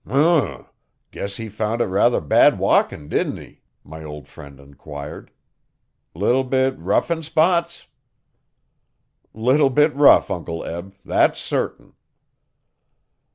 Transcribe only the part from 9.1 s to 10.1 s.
'Little bit